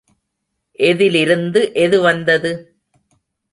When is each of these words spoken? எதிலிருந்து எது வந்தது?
எதிலிருந்து 0.79 1.73
எது 1.73 1.99
வந்தது? 2.01 2.51